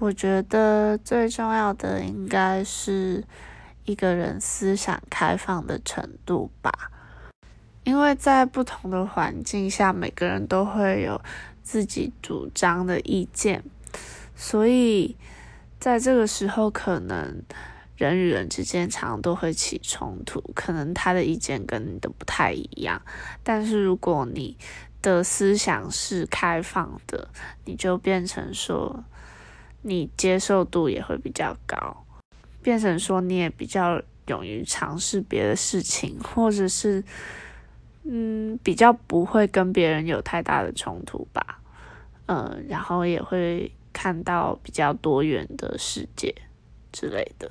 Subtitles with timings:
[0.00, 3.22] 我觉得最重要的应该是
[3.84, 6.72] 一个人思想开放的程度吧，
[7.84, 11.20] 因为在不同的环境下，每个人都会有
[11.62, 13.62] 自己主张的意见，
[14.34, 15.14] 所以
[15.78, 17.42] 在这个时候，可能
[17.94, 23.02] 人与人之间常常都会起冲突，可能他的意见跟你的不太一样，
[23.42, 24.56] 但是如果你
[25.02, 27.28] 的思想是开放的，
[27.66, 29.04] 你就变成说。
[29.82, 32.04] 你接受度也会比较高，
[32.62, 37.02] 变成说你也比较勇于尝试别的事情，或者是，
[38.04, 41.60] 嗯，比较不会跟别人有太大的冲突吧，
[42.26, 46.34] 嗯，然后也会看到比较多元的世界
[46.92, 47.50] 之类的。